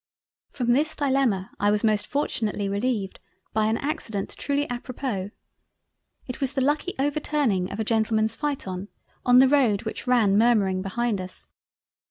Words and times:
From 0.49 0.71
this 0.71 0.95
Dilemma 0.95 1.51
I 1.59 1.69
was 1.69 1.83
most 1.83 2.07
fortunately 2.07 2.67
releived 2.67 3.19
by 3.53 3.67
an 3.67 3.77
accident 3.77 4.35
truly 4.35 4.67
apropos; 4.67 5.29
it 6.27 6.41
was 6.41 6.53
the 6.53 6.59
lucky 6.61 6.95
overturning 6.97 7.71
of 7.71 7.79
a 7.79 7.83
Gentleman's 7.83 8.35
Phaeton, 8.35 8.87
on 9.27 9.37
the 9.37 9.47
road 9.47 9.83
which 9.83 10.07
ran 10.07 10.39
murmuring 10.39 10.81
behind 10.81 11.21
us. 11.21 11.49